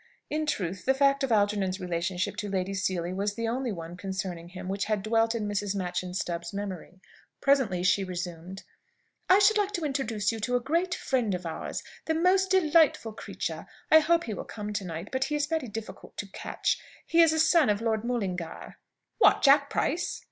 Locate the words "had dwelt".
4.85-5.35